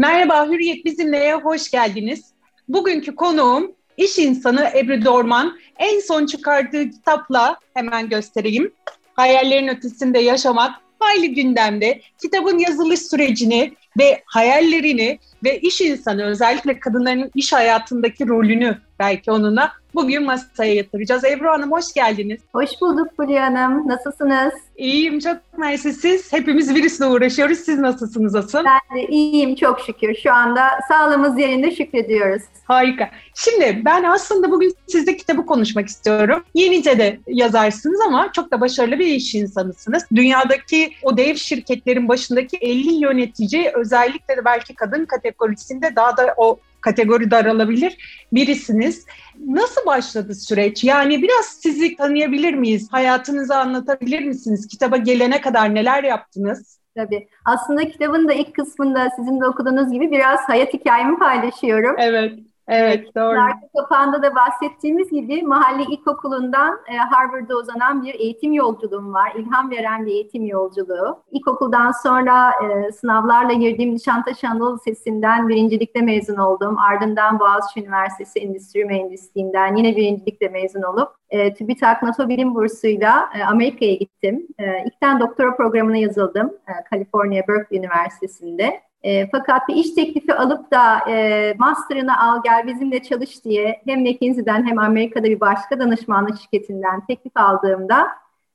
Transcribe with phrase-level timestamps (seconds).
[0.00, 2.24] Merhaba Hürriyet Bizimle'ye hoş geldiniz.
[2.68, 5.58] Bugünkü konuğum iş insanı Ebru Dorman.
[5.78, 8.72] En son çıkardığı kitapla hemen göstereyim.
[9.14, 12.00] Hayallerin ötesinde yaşamak hayli gündemde.
[12.22, 19.72] Kitabın yazılış sürecini ve hayallerini ve iş insanı özellikle kadınların iş hayatındaki rolünü belki onunla
[19.94, 21.24] bugün masaya yatıracağız.
[21.24, 22.40] Ebru Hanım hoş geldiniz.
[22.52, 23.88] Hoş bulduk Fulya Hanım.
[23.88, 24.52] Nasılsınız?
[24.76, 26.32] İyiyim çok mersi siz.
[26.32, 27.58] Hepimiz virüsle uğraşıyoruz.
[27.58, 28.64] Siz nasılsınız asıl?
[28.64, 30.14] Ben de iyiyim çok şükür.
[30.22, 32.42] Şu anda sağlığımız yerinde şükrediyoruz.
[32.64, 33.10] Harika.
[33.34, 36.44] Şimdi ben aslında bugün sizle kitabı konuşmak istiyorum.
[36.54, 40.06] Yenice de yazarsınız ama çok da başarılı bir iş insanısınız.
[40.14, 46.58] Dünyadaki o dev şirketlerin başındaki 50 yönetici özellikle de belki kadın kategorisinde daha da o
[46.80, 49.06] kategori daralabilir birisiniz.
[49.46, 50.84] Nasıl başladı süreç?
[50.84, 52.88] Yani biraz sizi tanıyabilir miyiz?
[52.90, 54.66] Hayatınızı anlatabilir misiniz?
[54.68, 56.80] Kitaba gelene kadar neler yaptınız?
[56.96, 57.28] Tabii.
[57.44, 61.96] Aslında kitabın da ilk kısmında sizin de okuduğunuz gibi biraz hayat hikayemi paylaşıyorum.
[61.98, 62.32] Evet.
[62.70, 63.40] Evet, doğru.
[63.40, 69.32] Arka kapağında da bahsettiğimiz gibi mahalle ilkokulundan e, Harvard'a uzanan bir eğitim yolculuğum var.
[69.36, 71.22] İlham veren bir eğitim yolculuğu.
[71.30, 76.78] İlkokuldan sonra e, sınavlarla girdiğim Nişantaşı Anadolu Lisesi'nden birincilikle mezun oldum.
[76.78, 83.44] Ardından Boğaziçi Üniversitesi Endüstri Mühendisliğinden yine birincilikle mezun olup e, TÜBİTAK NATO Bilim Bursu'yla e,
[83.44, 84.46] Amerika'ya gittim.
[84.58, 86.52] E, ilkten doktora programına yazıldım.
[86.68, 88.80] E, Kaliforniya Berkeley Üniversitesi'nde.
[89.02, 94.00] E, fakat bir iş teklifi alıp da e, master'ını al gel bizimle çalış diye hem
[94.00, 98.08] McKinsey'den hem Amerika'da bir başka danışmanlık şirketinden teklif aldığımda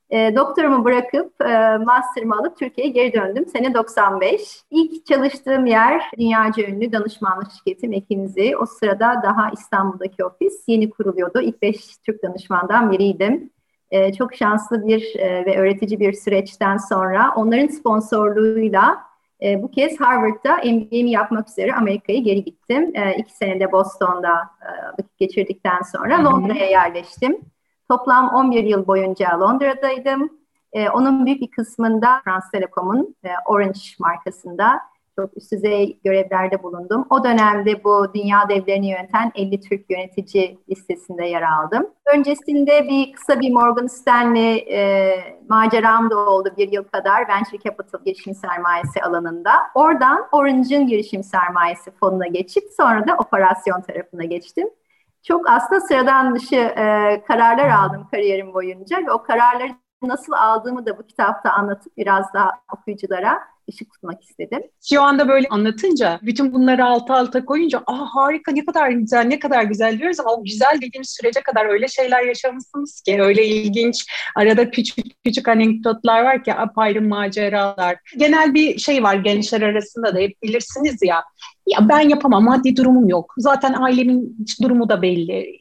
[0.09, 3.45] e, doktorumu bırakıp e, master'ımı alıp Türkiye'ye geri döndüm.
[3.45, 4.63] Sene 95.
[4.71, 8.55] İlk çalıştığım yer dünyaca ünlü danışmanlık şirketi McKinsey.
[8.55, 11.41] O sırada daha İstanbul'daki ofis yeni kuruluyordu.
[11.41, 13.49] İlk beş Türk danışmandan biriydim.
[13.91, 18.97] E, çok şanslı bir e, ve öğretici bir süreçten sonra onların sponsorluğuyla
[19.43, 22.91] e, bu kez Harvard'da MBA'mi yapmak üzere Amerika'ya geri gittim.
[22.95, 27.39] E, iki senede Boston'da e, vakit geçirdikten sonra Londra'ya yerleştim.
[27.89, 30.29] Toplam 11 yıl boyunca Londra'daydım.
[30.73, 34.81] E, onun büyük bir kısmında France Telecom'un e, Orange markasında
[35.15, 37.05] çok üst düzey görevlerde bulundum.
[37.09, 41.87] O dönemde bu dünya devlerini yöneten 50 Türk yönetici listesinde yer aldım.
[42.15, 45.17] Öncesinde bir kısa bir Morgan Stanley e,
[45.49, 49.51] maceram da oldu bir yıl kadar Venture Capital girişim sermayesi alanında.
[49.75, 54.69] Oradan Orange'ın girişim sermayesi fonuna geçip sonra da operasyon tarafına geçtim.
[55.23, 59.71] Çok aslında sıradan dışı e, kararlar aldım kariyerim boyunca ve o kararları
[60.01, 64.61] nasıl aldığımı da bu kitapta anlatıp biraz daha okuyuculara ışık tutmak istedim.
[64.89, 69.39] Şu anda böyle anlatınca, bütün bunları alta alta koyunca ah harika ne kadar güzel, ne
[69.39, 74.05] kadar güzel diyoruz ama o güzel dediğimiz sürece kadar öyle şeyler yaşamışsınız ki öyle ilginç.
[74.35, 77.97] Arada küçük küçük anekdotlar var ki apayrı maceralar.
[78.17, 81.23] Genel bir şey var gençler arasında da hep bilirsiniz ya.
[81.67, 83.33] Ya ben yapamam, maddi durumum yok.
[83.37, 85.57] Zaten ailemin durumu da belli.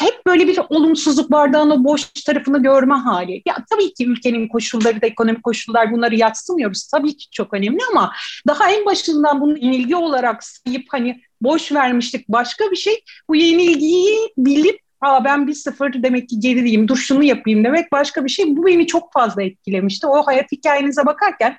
[0.00, 3.42] Hep böyle bir olumsuzluk bardağın o boş tarafını görme hali.
[3.46, 6.86] Ya tabii ki ülkenin koşulları da ekonomik koşullar bunları yatsımıyoruz.
[6.86, 8.12] Tabii ki çok önemli ama
[8.46, 13.04] daha en başından bunu yenilgi olarak sayıp hani boş vermiştik başka bir şey.
[13.28, 18.24] Bu yenilgiyi bilip Aa ben bir sıfır demek ki gerideyim, dur şunu yapayım demek başka
[18.24, 18.56] bir şey.
[18.56, 20.06] Bu beni çok fazla etkilemişti.
[20.06, 21.56] O hayat hikayenize bakarken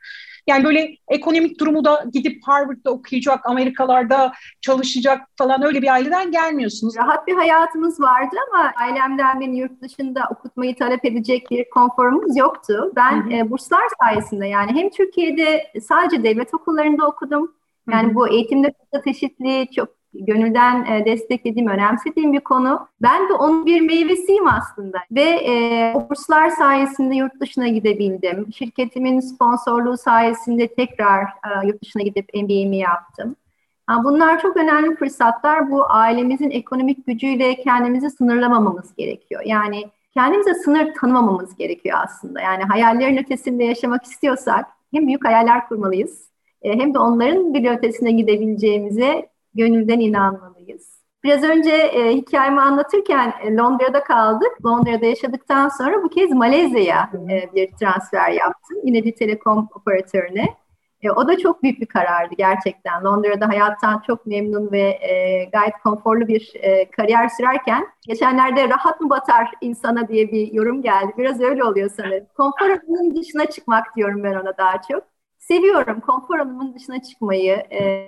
[0.47, 4.31] yani böyle ekonomik durumu da gidip Harvard'da okuyacak, Amerikalarda
[4.61, 6.97] çalışacak falan öyle bir aileden gelmiyorsunuz.
[6.97, 12.91] Rahat bir hayatımız vardı ama ailemden beni yurt dışında okutmayı talep edecek bir konforumuz yoktu.
[12.95, 13.33] Ben hı hı.
[13.33, 17.53] E, burslar sayesinde yani hem Türkiye'de sadece devlet okullarında okudum.
[17.91, 18.15] Yani hı hı.
[18.15, 22.87] bu eğitimde fırsat eşitliği çok gönülden e, desteklediğim, önemsediğim bir konu.
[23.01, 24.97] Ben de onun bir meyvesiyim aslında.
[25.11, 28.47] Ve e, o burslar sayesinde yurt dışına gidebildim.
[28.53, 33.35] Şirketimin sponsorluğu sayesinde tekrar e, yurt dışına gidip MBA'mi yaptım.
[34.03, 35.71] Bunlar çok önemli fırsatlar.
[35.71, 39.41] Bu ailemizin ekonomik gücüyle kendimizi sınırlamamamız gerekiyor.
[39.45, 42.41] Yani kendimize sınır tanımamamız gerekiyor aslında.
[42.41, 46.31] Yani hayallerin ötesinde yaşamak istiyorsak hem büyük hayaller kurmalıyız
[46.61, 51.01] e, hem de onların bir ötesine gidebileceğimize gönülden inanmalıyız.
[51.23, 54.65] Biraz önce e, hikayemi anlatırken e, Londra'da kaldık.
[54.65, 58.77] Londra'da yaşadıktan sonra bu kez Malezya'ya e, bir transfer yaptım.
[58.83, 60.47] Yine bir telekom operatörüne.
[61.03, 63.03] E, o da çok büyük bir karardı gerçekten.
[63.03, 69.09] Londra'da hayattan çok memnun ve e, gayet konforlu bir e, kariyer sürerken geçenlerde rahat mı
[69.09, 71.13] batar insana diye bir yorum geldi.
[71.17, 72.25] Biraz öyle oluyor sanırım.
[72.37, 75.10] Konfor alanının dışına çıkmak diyorum ben ona daha çok.
[75.41, 77.53] Seviyorum konfor alanının dışına çıkmayı.
[77.53, 78.05] E,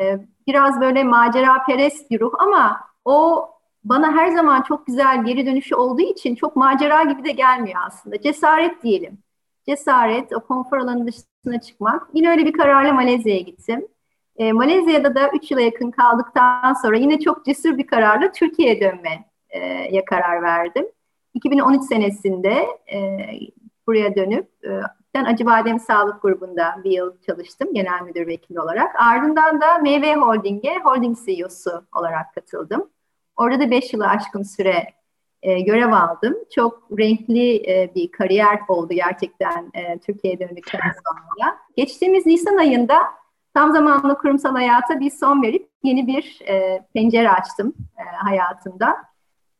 [0.47, 3.49] biraz böyle macera perest bir ruh ama o
[3.83, 8.21] bana her zaman çok güzel geri dönüşü olduğu için çok macera gibi de gelmiyor aslında.
[8.21, 9.17] Cesaret diyelim.
[9.65, 12.09] Cesaret, o konfor alanının dışına çıkmak.
[12.13, 13.87] Yine öyle bir kararla Malezya'ya gittim.
[14.35, 20.05] E, Malezya'da da 3 yıla yakın kaldıktan sonra yine çok cesur bir kararla Türkiye'ye dönmeye
[20.05, 20.85] karar verdim.
[21.33, 22.99] 2013 senesinde e,
[23.87, 24.69] buraya dönüp e,
[25.13, 29.01] ben Acıbadem Sağlık Grubu'nda bir yıl çalıştım genel müdür vekili olarak.
[29.01, 32.89] Ardından da Meyve Holding'e holding CEO'su olarak katıldım.
[33.35, 34.87] Orada da 5 yılı aşkın süre
[35.41, 36.35] e, görev aldım.
[36.55, 41.57] Çok renkli e, bir kariyer oldu gerçekten e, Türkiye'ye döndükten sonra.
[41.77, 42.95] Geçtiğimiz Nisan ayında
[43.53, 48.97] tam zamanlı kurumsal hayata bir son verip yeni bir e, pencere açtım e, hayatımda.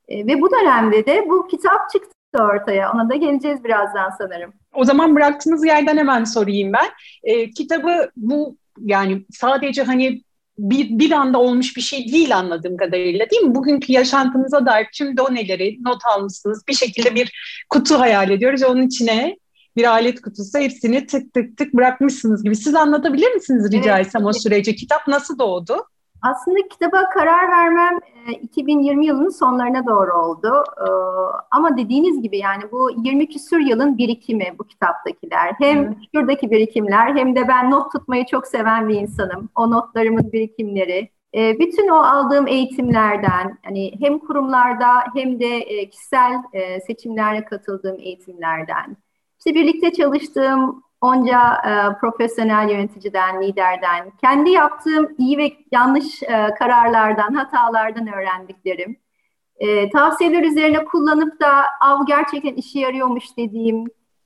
[0.08, 2.92] E, ve bu dönemde de bu kitap çıktı ortaya.
[2.92, 4.54] Ona da geleceğiz birazdan sanırım.
[4.74, 6.90] O zaman bıraktığınız yerden hemen sorayım ben.
[7.24, 10.22] E, kitabı bu yani sadece hani
[10.58, 13.56] bir, bir anda olmuş bir şey değil anladığım kadarıyla değil mi?
[13.56, 16.64] Bugünkü yaşantınıza dair tüm doneleri not almışsınız.
[16.68, 17.32] Bir şekilde bir
[17.70, 18.64] kutu hayal ediyoruz.
[18.64, 19.38] Onun içine
[19.76, 22.56] bir alet kutusu hepsini tık tık tık bırakmışsınız gibi.
[22.56, 24.76] Siz anlatabilir misiniz rica evet, etsem o süreci?
[24.76, 25.86] Kitap nasıl doğdu?
[26.24, 28.00] Aslında kitaba karar vermem
[28.42, 30.64] 2020 e, yılının sonlarına doğru oldu.
[30.78, 30.88] E,
[31.52, 35.54] ama dediğiniz gibi yani bu 20 küsür yılın birikimi bu kitaptakiler.
[35.60, 35.98] Hem evet.
[36.16, 39.50] şuradaki birikimler hem de ben not tutmayı çok seven bir insanım.
[39.56, 41.10] O notlarımın birikimleri.
[41.36, 46.34] E, bütün o aldığım eğitimlerden hani hem kurumlarda hem de kişisel
[46.88, 48.98] seçimlerle katıldığım eğitimlerden
[49.46, 57.34] işte birlikte çalıştığım onca e, profesyonel yöneticiden, liderden, kendi yaptığım iyi ve yanlış e, kararlardan,
[57.34, 58.98] hatalardan öğrendiklerim,
[59.58, 63.86] e, tavsiyeler üzerine kullanıp da av gerçekten işe yarıyormuş dediğim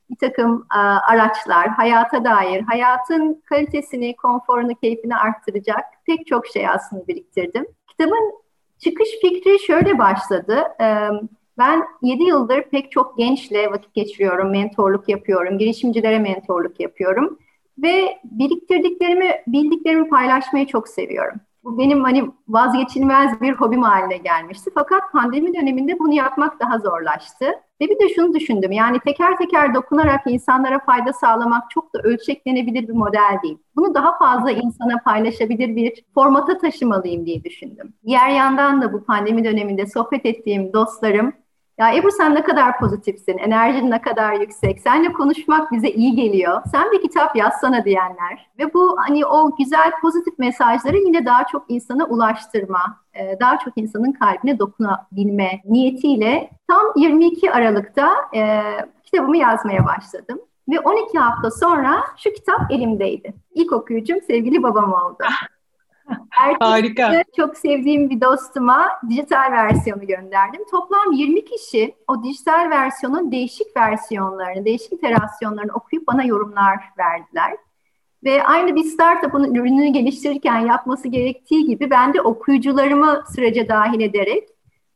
[0.10, 7.08] bir takım e, araçlar, hayata dair, hayatın kalitesini, konforunu, keyfini arttıracak pek çok şey aslında
[7.08, 7.66] biriktirdim.
[7.88, 8.34] Kitabın
[8.80, 10.64] çıkış fikri şöyle başladı.
[10.82, 11.10] E,
[11.58, 17.40] ben 7 yıldır pek çok gençle vakit geçiriyorum, mentorluk yapıyorum, girişimcilere mentorluk yapıyorum
[17.78, 21.36] ve biriktirdiklerimi, bildiklerimi paylaşmayı çok seviyorum.
[21.64, 24.72] Bu benim hani vazgeçilmez bir hobim haline gelmişti.
[24.74, 27.46] Fakat pandemi döneminde bunu yapmak daha zorlaştı.
[27.82, 28.72] Ve bir de şunu düşündüm.
[28.72, 33.58] Yani teker teker dokunarak insanlara fayda sağlamak çok da ölçeklenebilir bir model değil.
[33.76, 37.94] Bunu daha fazla insana paylaşabilir bir formata taşımalıyım diye düşündüm.
[38.06, 41.34] Diğer yandan da bu pandemi döneminde sohbet ettiğim dostlarım
[41.78, 46.62] ya Ebru sen ne kadar pozitifsin, enerjin ne kadar yüksek, seninle konuşmak bize iyi geliyor.
[46.72, 48.50] Sen bir kitap yazsana diyenler.
[48.60, 53.78] Ve bu hani o güzel pozitif mesajları yine daha çok insana ulaştırma, e, daha çok
[53.78, 58.62] insanın kalbine dokunabilme niyetiyle tam 22 Aralık'ta e,
[59.04, 60.40] kitabımı yazmaya başladım.
[60.70, 63.34] Ve 12 hafta sonra şu kitap elimdeydi.
[63.54, 65.24] İlk okuyucum sevgili babam oldu.
[66.30, 66.66] Harika.
[67.38, 70.62] Çok sevdiğim bir dostuma dijital versiyonu gönderdim.
[70.72, 77.58] Toplam 20 kişi o dijital versiyonun değişik versiyonlarını, değişik iterasyonlarını okuyup bana yorumlar verdiler.
[78.24, 84.50] Ve aynı bir startup'ın ürününü geliştirirken yapması gerektiği gibi ben de okuyucularımı sürece dahil ederek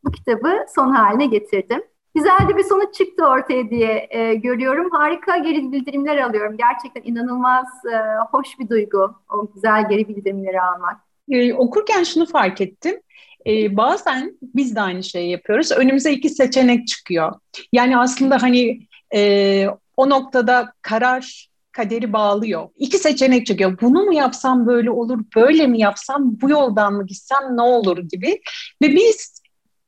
[0.04, 1.84] bu kitabı son haline getirdim.
[2.16, 4.90] Güzel de bir sonuç çıktı ortaya diye e, görüyorum.
[4.92, 6.58] Harika geri bildirimler alıyorum.
[6.58, 7.96] Gerçekten inanılmaz e,
[8.32, 10.98] hoş bir duygu o güzel geri bildirimleri almak.
[11.30, 13.02] E, okurken şunu fark ettim.
[13.48, 15.72] E, bazen biz de aynı şeyi yapıyoruz.
[15.72, 17.34] Önümüze iki seçenek çıkıyor.
[17.74, 19.68] Yani aslında hani e,
[19.98, 22.70] o noktada karar kaderi bağlıyor.
[22.78, 23.78] İki seçenek çıkıyor.
[23.82, 28.42] Bunu mu yapsam böyle olur, böyle mi yapsam, bu yoldan mı gitsem ne olur gibi.
[28.82, 29.42] Ve biz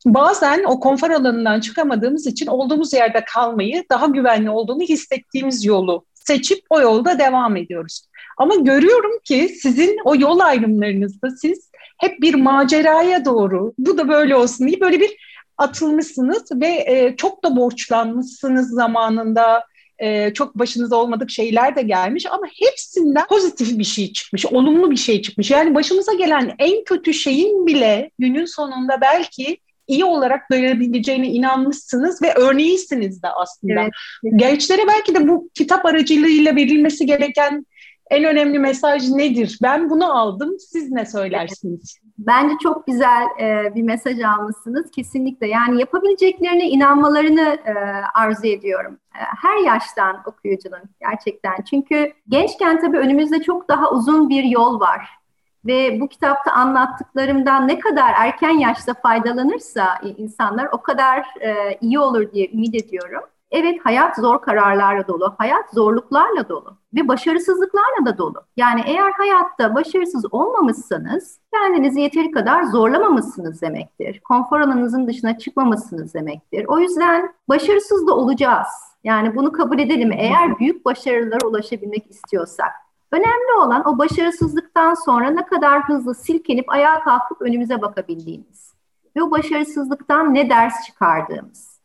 [0.05, 6.59] bazen o konfor alanından çıkamadığımız için olduğumuz yerde kalmayı, daha güvenli olduğunu hissettiğimiz yolu seçip
[6.69, 8.07] o yolda devam ediyoruz.
[8.37, 14.35] Ama görüyorum ki sizin o yol ayrımlarınızda siz hep bir maceraya doğru, bu da böyle
[14.35, 15.11] olsun diye böyle bir
[15.57, 19.63] atılmışsınız ve e, çok da borçlanmışsınız zamanında.
[19.99, 24.95] E, çok başınıza olmadık şeyler de gelmiş ama hepsinden pozitif bir şey çıkmış, olumlu bir
[24.95, 25.51] şey çıkmış.
[25.51, 32.33] Yani başımıza gelen en kötü şeyin bile günün sonunda belki iyi olarak duyurabileceğine inanmışsınız ve
[32.33, 33.81] örneğisiniz de aslında.
[33.81, 33.91] Evet.
[34.35, 37.65] Gençlere belki de bu kitap aracılığıyla verilmesi gereken
[38.09, 39.59] en önemli mesaj nedir?
[39.63, 40.59] Ben bunu aldım.
[40.59, 41.97] Siz ne söylersiniz?
[42.17, 44.91] Bence çok güzel e, bir mesaj almışsınız.
[44.91, 45.47] Kesinlikle.
[45.47, 47.73] Yani yapabileceklerine inanmalarını e,
[48.15, 48.99] arzu ediyorum.
[49.15, 51.55] E, her yaştan okuyucunun gerçekten.
[51.69, 55.22] Çünkü gençken tabii önümüzde çok daha uzun bir yol var
[55.65, 59.85] ve bu kitapta anlattıklarımdan ne kadar erken yaşta faydalanırsa
[60.17, 63.21] insanlar o kadar e, iyi olur diye ümit ediyorum.
[63.51, 68.45] Evet hayat zor kararlarla dolu, hayat zorluklarla dolu ve başarısızlıklarla da dolu.
[68.57, 74.19] Yani eğer hayatta başarısız olmamışsanız kendinizi yeteri kadar zorlamamışsınız demektir.
[74.19, 76.65] Konfor alanınızın dışına çıkmamışsınız demektir.
[76.67, 78.67] O yüzden başarısız da olacağız.
[79.03, 80.11] Yani bunu kabul edelim.
[80.11, 82.71] Eğer büyük başarılara ulaşabilmek istiyorsak.
[83.13, 88.73] Önemli olan o başarısızlıktan sonra ne kadar hızlı silkinip ayağa kalkıp önümüze bakabildiğimiz
[89.15, 91.79] ve o başarısızlıktan ne ders çıkardığımız.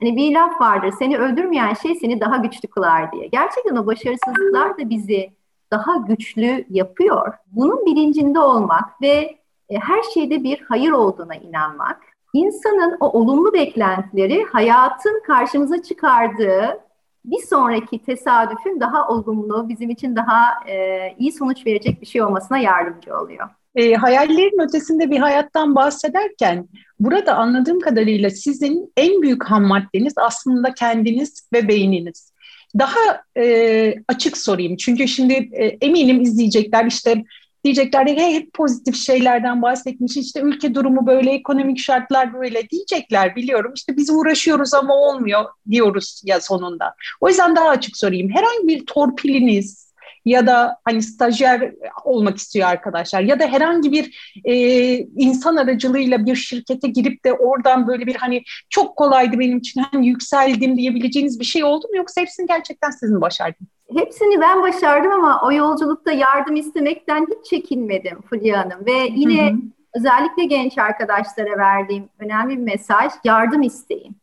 [0.00, 3.26] Hani bir laf vardır, seni öldürmeyen şey seni daha güçlü kılar diye.
[3.26, 5.30] Gerçekten o başarısızlıklar da bizi
[5.70, 7.34] daha güçlü yapıyor.
[7.46, 9.38] Bunun bilincinde olmak ve
[9.68, 12.00] e, her şeyde bir hayır olduğuna inanmak,
[12.32, 16.80] insanın o olumlu beklentileri hayatın karşımıza çıkardığı
[17.24, 22.58] bir sonraki tesadüfün daha olumlu, bizim için daha e, iyi sonuç verecek bir şey olmasına
[22.58, 23.48] yardımcı oluyor.
[23.74, 26.68] E, hayallerin ötesinde bir hayattan bahsederken
[27.00, 32.32] burada anladığım kadarıyla sizin en büyük ham maddeniz aslında kendiniz ve beyniniz.
[32.78, 37.24] Daha e, açık sorayım çünkü şimdi e, eminim izleyecekler işte
[37.64, 40.16] diyecekler ki hep pozitif şeylerden bahsetmiş.
[40.16, 43.36] İşte ülke durumu böyle ekonomik şartlar böyle diyecekler.
[43.36, 43.72] Biliyorum.
[43.76, 46.94] İşte biz uğraşıyoruz ama olmuyor diyoruz ya sonunda.
[47.20, 48.30] O yüzden daha açık sorayım.
[48.30, 49.84] Herhangi bir torpiliniz
[50.24, 51.72] ya da hani stajyer
[52.04, 54.54] olmak istiyor arkadaşlar ya da herhangi bir e,
[54.98, 60.06] insan aracılığıyla bir şirkete girip de oradan böyle bir hani çok kolaydı benim için hani
[60.06, 61.96] yükseldim diyebileceğiniz bir şey oldu mu?
[61.96, 63.73] Yoksa hepsini gerçekten siz mi başardınız?
[63.96, 69.54] Hepsini ben başardım ama o yolculukta yardım istemekten hiç çekinmedim Fulya Hanım ve yine hı
[69.54, 69.60] hı.
[69.94, 74.16] özellikle genç arkadaşlara verdiğim önemli bir mesaj yardım isteyin.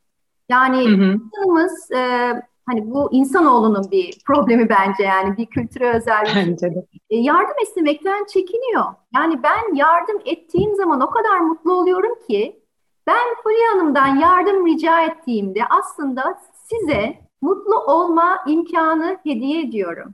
[0.49, 1.97] Yani insanımız e,
[2.65, 6.85] hani bu insanoğlunun bir problemi bence yani bir kültüre özel bir bence de.
[7.09, 8.85] E, yardım istemekten çekiniyor.
[9.15, 12.61] Yani ben yardım ettiğim zaman o kadar mutlu oluyorum ki
[13.07, 20.13] ben Fulya Hanım'dan yardım rica ettiğimde aslında size mutlu olma imkanı hediye ediyorum.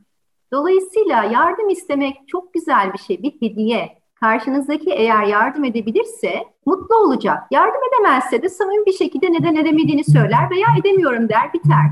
[0.53, 3.97] Dolayısıyla yardım istemek çok güzel bir şey, bir hediye.
[4.15, 7.43] Karşınızdaki eğer yardım edebilirse mutlu olacak.
[7.51, 11.85] Yardım edemezse de samimi bir şekilde neden edemediğini söyler veya edemiyorum der biter.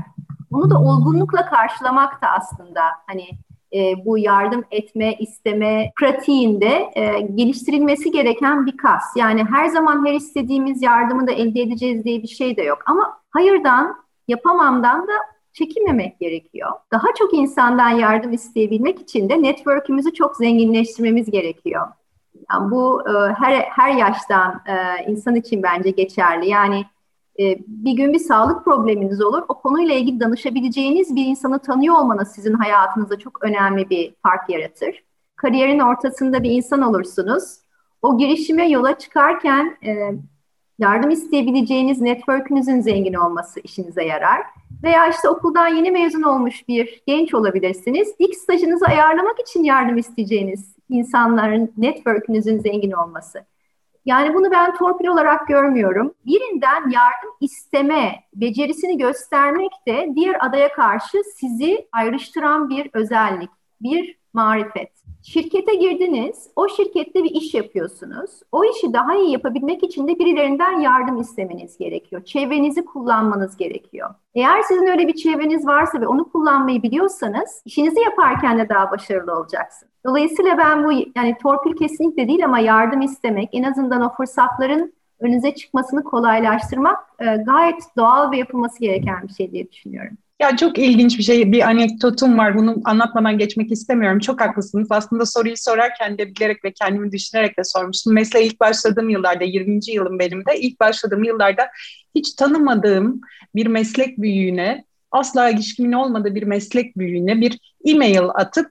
[0.50, 3.24] Bunu da olgunlukla karşılamak da aslında hani
[3.72, 9.04] e, bu yardım etme, isteme pratiğinde e, geliştirilmesi gereken bir kas.
[9.16, 12.78] Yani her zaman her istediğimiz yardımı da elde edeceğiz diye bir şey de yok.
[12.86, 15.12] Ama hayırdan, yapamamdan da
[15.52, 16.70] çekinmemek gerekiyor.
[16.92, 21.86] Daha çok insandan yardım isteyebilmek için de network'ümüzü çok zenginleştirmemiz gerekiyor.
[22.52, 26.48] Yani bu e, her her yaştan e, insan için bence geçerli.
[26.48, 26.84] Yani
[27.40, 29.42] e, bir gün bir sağlık probleminiz olur.
[29.48, 35.04] O konuyla ilgili danışabileceğiniz bir insanı tanıyor olmanız sizin hayatınızda çok önemli bir fark yaratır.
[35.36, 37.42] Kariyerin ortasında bir insan olursunuz.
[38.02, 40.12] O girişime yola çıkarken e,
[40.78, 44.42] yardım isteyebileceğiniz network'ünüzün zengin olması işinize yarar.
[44.82, 48.14] Veya işte okuldan yeni mezun olmuş bir genç olabilirsiniz.
[48.18, 53.46] İlk stajınızı ayarlamak için yardım isteyeceğiniz insanların network'ünüzün zengin olması.
[54.04, 56.14] Yani bunu ben torpil olarak görmüyorum.
[56.26, 65.05] Birinden yardım isteme becerisini göstermek de diğer adaya karşı sizi ayrıştıran bir özellik, bir marifet.
[65.28, 68.30] Şirkete girdiniz, o şirkette bir iş yapıyorsunuz.
[68.52, 72.24] O işi daha iyi yapabilmek için de birilerinden yardım istemeniz gerekiyor.
[72.24, 74.10] Çevrenizi kullanmanız gerekiyor.
[74.34, 79.38] Eğer sizin öyle bir çevreniz varsa ve onu kullanmayı biliyorsanız işinizi yaparken de daha başarılı
[79.38, 79.92] olacaksınız.
[80.06, 85.54] Dolayısıyla ben bu yani torpil kesinlikle değil ama yardım istemek, en azından o fırsatların önünüze
[85.54, 90.16] çıkmasını kolaylaştırmak e, gayet doğal ve yapılması gereken bir şey diye düşünüyorum.
[90.40, 92.58] Ya çok ilginç bir şey, bir anekdotum var.
[92.58, 94.18] Bunu anlatmadan geçmek istemiyorum.
[94.18, 94.88] Çok haklısınız.
[94.90, 98.14] Aslında soruyu sorarken de bilerek ve kendimi düşünerek de sormuştum.
[98.14, 99.80] Mesleğe ilk başladığım yıllarda, 20.
[99.92, 101.68] yılım benim de, ilk başladığım yıllarda
[102.14, 103.20] hiç tanımadığım
[103.54, 108.66] bir meslek büyüğüne, asla ilişkimin olmadığı bir meslek büyüğüne bir e-mail atıp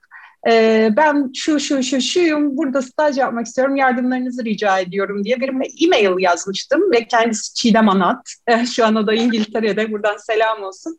[0.47, 5.49] e, ben şu şu şu şuyum burada staj yapmak istiyorum yardımlarınızı rica ediyorum diye bir
[5.85, 10.97] e-mail yazmıştım ve kendisi Çiğdem Anat e, şu an o da İngiltere'de buradan selam olsun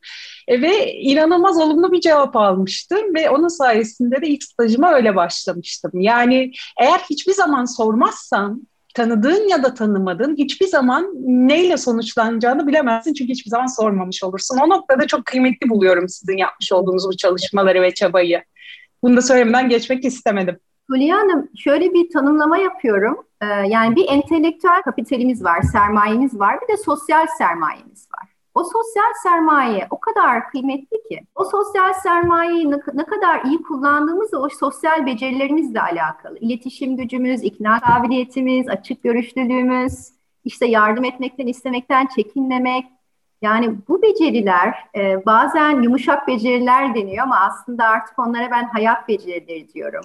[0.48, 5.90] e, ve inanılmaz olumlu bir cevap almıştım ve onun sayesinde de ilk stajıma öyle başlamıştım.
[5.94, 13.32] Yani eğer hiçbir zaman sormazsan tanıdığın ya da tanımadığın hiçbir zaman neyle sonuçlanacağını bilemezsin çünkü
[13.32, 14.58] hiçbir zaman sormamış olursun.
[14.64, 18.42] O noktada çok kıymetli buluyorum sizin yapmış olduğunuz bu çalışmaları ve çabayı.
[19.06, 20.58] Bunu da söylemeden geçmek istemedim.
[20.90, 23.26] Hülya Hanım şöyle bir tanımlama yapıyorum.
[23.42, 28.28] Ee, yani bir entelektüel kapitalimiz var, sermayemiz var, bir de sosyal sermayemiz var.
[28.54, 34.48] O sosyal sermaye o kadar kıymetli ki, o sosyal sermayeyi ne, kadar iyi kullandığımızla o
[34.48, 36.38] sosyal becerilerimizle alakalı.
[36.38, 40.08] İletişim gücümüz, ikna kabiliyetimiz, açık görüşlülüğümüz,
[40.44, 42.84] işte yardım etmekten, istemekten çekinmemek,
[43.42, 49.72] yani bu beceriler e, bazen yumuşak beceriler deniyor ama aslında artık onlara ben hayat becerileri
[49.74, 50.04] diyorum.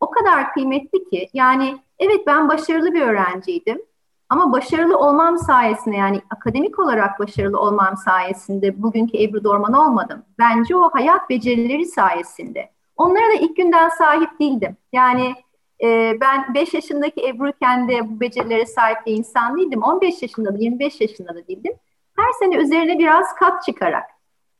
[0.00, 3.82] O kadar kıymetli ki yani evet ben başarılı bir öğrenciydim
[4.28, 10.22] ama başarılı olmam sayesinde yani akademik olarak başarılı olmam sayesinde bugünkü Ebru Dorman olmadım.
[10.38, 12.70] Bence o hayat becerileri sayesinde
[13.00, 14.76] Onlara da ilk günden sahip değildim.
[14.92, 15.34] Yani
[15.82, 19.82] e, ben 5 yaşındaki Ebru'ken de bu becerilere sahip bir insan değildim.
[19.82, 21.72] 15 yaşında da 25 yaşında da değildim.
[22.20, 24.04] Her sene üzerine biraz kat çıkarak.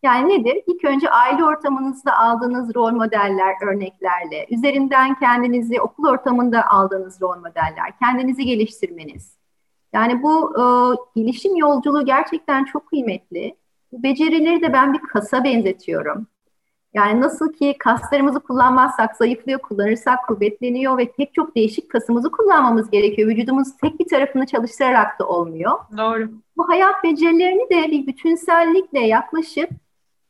[0.02, 0.62] Yani nedir?
[0.66, 7.98] İlk önce aile ortamınızda aldığınız rol modeller, örneklerle, üzerinden kendinizi okul ortamında aldığınız rol modeller,
[8.02, 9.36] kendinizi geliştirmeniz.
[9.92, 10.64] Yani bu e,
[11.20, 13.56] gelişim yolculuğu gerçekten çok kıymetli.
[13.92, 16.26] Bu becerileri de ben bir kasa benzetiyorum.
[16.94, 23.28] Yani nasıl ki kaslarımızı kullanmazsak zayıflıyor, kullanırsak kuvvetleniyor ve pek çok değişik kasımızı kullanmamız gerekiyor.
[23.28, 25.72] Vücudumuz tek bir tarafını çalıştırarak da olmuyor.
[25.96, 26.30] Doğru.
[26.60, 29.70] Bu hayat becerilerini de bir bütünsellikle yaklaşıp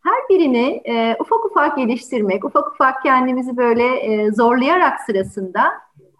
[0.04, 5.60] her birini e, ufak ufak geliştirmek, ufak ufak kendimizi böyle e, zorlayarak sırasında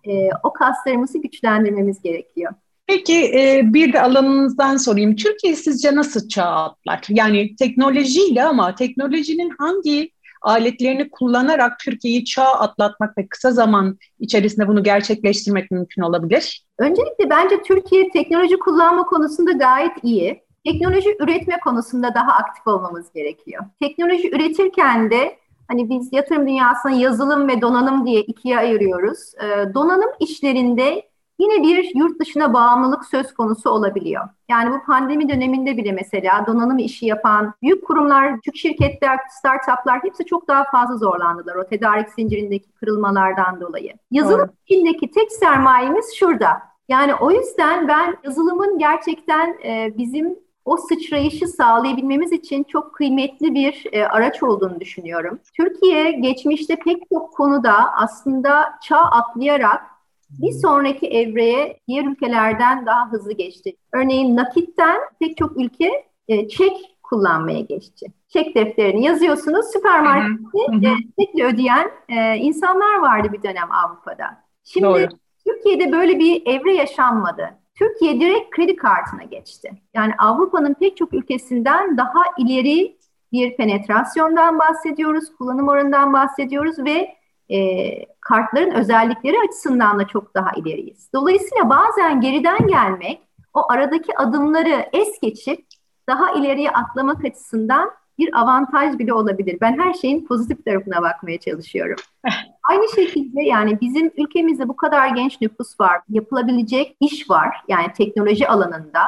[0.04, 2.52] e, o kaslarımızı güçlendirmemiz gerekiyor.
[2.86, 5.16] Peki e, bir de alanınızdan sorayım.
[5.16, 7.02] Türkiye sizce nasıl çağ atlar?
[7.08, 10.10] Yani teknolojiyle ama teknolojinin hangi
[10.42, 16.66] aletlerini kullanarak Türkiye'yi çağ atlatmak ve kısa zaman içerisinde bunu gerçekleştirmek mümkün olabilir?
[16.78, 20.42] Öncelikle bence Türkiye teknoloji kullanma konusunda gayet iyi.
[20.64, 23.64] Teknoloji üretme konusunda daha aktif olmamız gerekiyor.
[23.80, 25.36] Teknoloji üretirken de
[25.68, 29.18] hani biz yatırım dünyasına yazılım ve donanım diye ikiye ayırıyoruz.
[29.42, 31.09] Ee, donanım işlerinde
[31.40, 34.28] yine bir yurt dışına bağımlılık söz konusu olabiliyor.
[34.48, 40.24] Yani bu pandemi döneminde bile mesela donanım işi yapan büyük kurumlar, küçük şirketler, startuplar hepsi
[40.24, 43.92] çok daha fazla zorlandılar o tedarik zincirindeki kırılmalardan dolayı.
[44.10, 46.62] Yazılım içindeki tek sermayemiz şurada.
[46.88, 53.86] Yani o yüzden ben yazılımın gerçekten e, bizim o sıçrayışı sağlayabilmemiz için çok kıymetli bir
[53.92, 55.38] e, araç olduğunu düşünüyorum.
[55.56, 59.82] Türkiye geçmişte pek çok konuda aslında çağ atlayarak
[60.30, 63.76] bir sonraki evreye diğer ülkelerden daha hızlı geçti.
[63.92, 65.90] Örneğin nakitten pek çok ülke
[66.28, 68.06] e, çek kullanmaya geçti.
[68.28, 74.44] Çek defterini yazıyorsunuz, süpermarkette e, çekle ödeyen e, insanlar vardı bir dönem Avrupa'da.
[74.64, 75.08] Şimdi Doğru.
[75.46, 77.50] Türkiye'de böyle bir evre yaşanmadı.
[77.74, 79.70] Türkiye direkt kredi kartına geçti.
[79.94, 82.96] Yani Avrupa'nın pek çok ülkesinden daha ileri
[83.32, 87.19] bir penetrasyondan bahsediyoruz, kullanım oranından bahsediyoruz ve
[87.50, 91.08] e, kartların özellikleri açısından da çok daha ileriyiz.
[91.14, 93.20] Dolayısıyla bazen geriden gelmek,
[93.54, 95.66] o aradaki adımları es geçip
[96.08, 99.58] daha ileriye atlamak açısından bir avantaj bile olabilir.
[99.60, 101.96] Ben her şeyin pozitif tarafına bakmaya çalışıyorum.
[102.62, 108.48] Aynı şekilde yani bizim ülkemizde bu kadar genç nüfus var, yapılabilecek iş var yani teknoloji
[108.48, 109.00] alanında.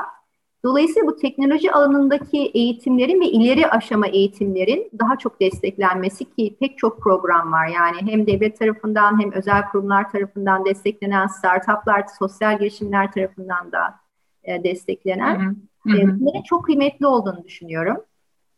[0.65, 7.01] Dolayısıyla bu teknoloji alanındaki eğitimlerin ve ileri aşama eğitimlerin daha çok desteklenmesi ki pek çok
[7.01, 7.67] program var.
[7.67, 13.95] Yani hem devlet tarafından hem özel kurumlar tarafından desteklenen startuplar, sosyal girişimler tarafından da
[14.45, 15.41] e, desteklenen.
[15.41, 15.99] Hı hı.
[15.99, 17.97] E, bunların çok kıymetli olduğunu düşünüyorum.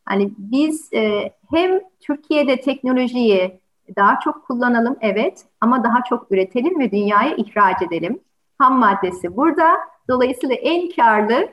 [0.04, 3.60] Hani biz e, hem Türkiye'de teknolojiyi
[3.96, 8.20] daha çok kullanalım evet ama daha çok üretelim ve dünyaya ihraç edelim.
[8.58, 9.74] Ham maddesi burada.
[10.08, 11.48] Dolayısıyla en karlı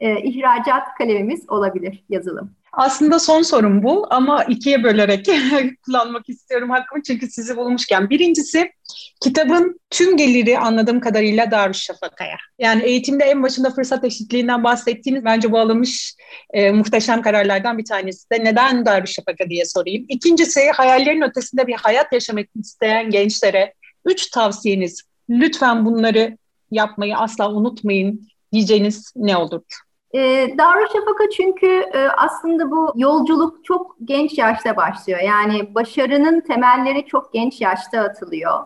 [0.00, 2.50] e, ihracat kalemimiz olabilir yazılım.
[2.76, 5.26] Aslında son sorum bu ama ikiye bölerek
[5.86, 8.10] kullanmak istiyorum hakkımı çünkü sizi bulmuşken.
[8.10, 8.70] Birincisi
[9.22, 12.36] kitabın tüm geliri anladığım kadarıyla Darüşşafaka'ya.
[12.58, 16.14] Yani eğitimde en başında fırsat eşitliğinden bahsettiğiniz bence bu alınmış
[16.52, 20.06] e, muhteşem kararlardan bir tanesi de neden Darüşşafaka diye sorayım.
[20.08, 26.38] İkincisi hayallerin ötesinde bir hayat yaşamak isteyen gençlere üç tavsiyeniz lütfen bunları
[26.70, 29.60] yapmayı asla unutmayın diyeceğiniz ne olur?
[30.14, 30.20] E,
[30.58, 35.20] Darüşşafaka çünkü e, aslında bu yolculuk çok genç yaşta başlıyor.
[35.20, 38.60] Yani başarının temelleri çok genç yaşta atılıyor.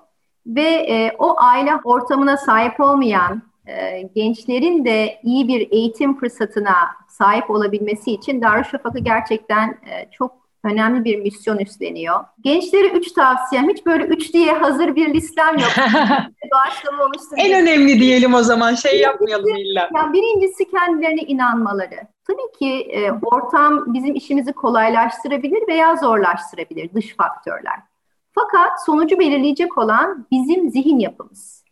[0.46, 6.74] Ve e, o aile ortamına sahip olmayan e, gençlerin de iyi bir eğitim fırsatına
[7.09, 12.25] sahip olabilmesi için Darüşşafaka gerçekten e, çok önemli bir misyon üstleniyor.
[12.41, 15.71] Gençlere üç tavsiyem, hiç böyle üç diye hazır bir listem yok.
[16.53, 17.11] Doğaçlama.
[17.37, 19.91] En önemli diyelim o zaman, şey yapmayalım illa.
[19.97, 21.97] Yani birincisi kendilerine inanmaları.
[22.27, 27.81] Tabii ki e, ortam bizim işimizi kolaylaştırabilir veya zorlaştırabilir, dış faktörler.
[28.33, 31.65] Fakat sonucu belirleyecek olan bizim zihin yapımız.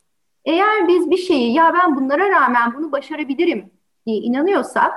[0.45, 3.71] Eğer biz bir şeyi ya ben bunlara rağmen bunu başarabilirim
[4.07, 4.93] diye inanıyorsak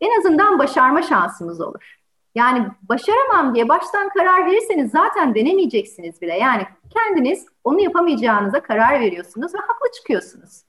[0.00, 1.96] en azından başarma şansımız olur.
[2.36, 6.38] Yani başaramam diye baştan karar verirseniz zaten denemeyeceksiniz bile.
[6.38, 10.62] Yani kendiniz onu yapamayacağınıza karar veriyorsunuz ve haklı çıkıyorsunuz.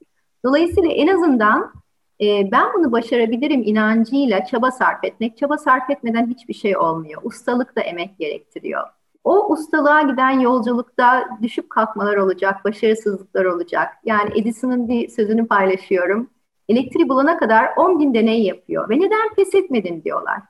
[0.44, 1.72] Dolayısıyla en azından
[2.20, 7.20] e, ben bunu başarabilirim inancıyla çaba sarf etmek, çaba sarf etmeden hiçbir şey olmuyor.
[7.24, 8.82] Ustalık da emek gerektiriyor.
[9.24, 13.88] O ustalığa giden yolculukta düşüp kalkmalar olacak, başarısızlıklar olacak.
[14.04, 16.30] Yani Edison'ın bir sözünü paylaşıyorum.
[16.68, 20.42] Elektriği bulana kadar 10 bin deney yapıyor ve neden pes etmedin diyorlar.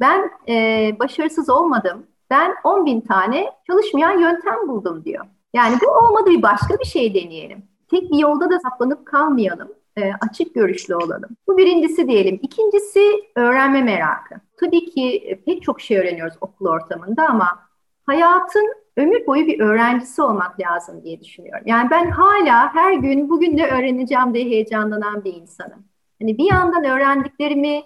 [0.00, 5.24] Ben e, başarısız olmadım ben 10 bin tane çalışmayan yöntem buldum diyor.
[5.54, 7.62] Yani bu olmadı bir başka bir şey deneyelim.
[7.90, 9.68] Tek bir yolda da saplanıp kalmayalım.
[9.96, 11.30] E, açık görüşlü olalım.
[11.46, 12.40] Bu birincisi diyelim.
[12.42, 13.00] İkincisi
[13.36, 14.34] öğrenme merakı.
[14.60, 17.60] Tabii ki e, pek çok şey öğreniyoruz okul ortamında ama
[18.06, 21.64] hayatın ömür boyu bir öğrencisi olmak lazım diye düşünüyorum.
[21.66, 25.84] Yani ben hala her gün bugün ne öğreneceğim diye heyecanlanan bir insanım.
[26.20, 27.82] Hani bir yandan öğrendiklerimi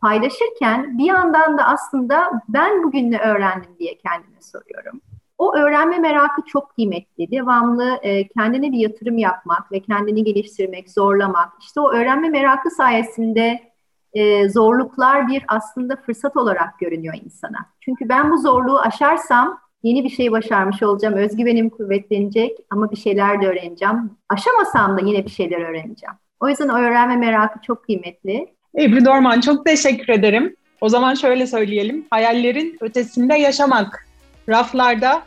[0.00, 5.00] paylaşırken bir yandan da aslında ben bugün ne öğrendim diye kendime soruyorum.
[5.38, 7.30] O öğrenme merakı çok kıymetli.
[7.30, 11.52] Devamlı e, kendine bir yatırım yapmak ve kendini geliştirmek, zorlamak.
[11.60, 13.60] İşte o öğrenme merakı sayesinde
[14.12, 17.58] e, zorluklar bir aslında fırsat olarak görünüyor insana.
[17.80, 21.14] Çünkü ben bu zorluğu aşarsam yeni bir şey başarmış olacağım.
[21.14, 24.10] Özgüvenim kuvvetlenecek ama bir şeyler de öğreneceğim.
[24.28, 26.14] Aşamasam da yine bir şeyler öğreneceğim.
[26.40, 28.55] O yüzden o öğrenme merakı çok kıymetli.
[28.78, 30.56] Ebru Dorman çok teşekkür ederim.
[30.80, 32.06] O zaman şöyle söyleyelim.
[32.10, 34.06] Hayallerin ötesinde yaşamak
[34.48, 35.22] raflarda.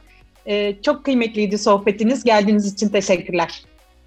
[0.45, 2.23] E, çok kıymetliydi sohbetiniz.
[2.23, 3.63] Geldiğiniz için teşekkürler.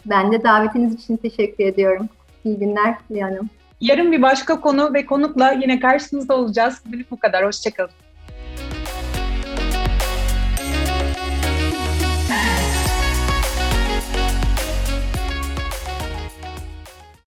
[0.07, 2.09] Ben de davetiniz için teşekkür ediyorum.
[2.44, 3.50] İyi günler Hanım.
[3.81, 6.83] Yarın bir başka konu ve konukla yine karşınızda olacağız.
[6.87, 7.46] Bugün bu kadar.
[7.46, 7.90] Hoşçakalın.